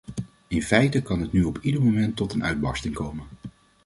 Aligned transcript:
In 0.47 0.61
feite 0.63 1.01
kan 1.01 1.19
het 1.21 1.31
nu 1.31 1.43
op 1.43 1.57
ieder 1.61 1.81
moment 1.83 2.15
tot 2.15 2.33
een 2.33 2.43
uitbarsting 2.43 2.93
komen. 2.93 3.25